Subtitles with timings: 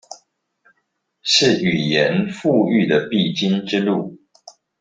[1.21, 4.17] 是語言復育的必經之路